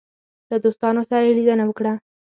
له 0.49 0.57
دوستانو 0.63 1.01
سره 1.09 1.23
یې 1.27 1.33
لیدنه 1.37 1.63
وکړه. 1.67 1.93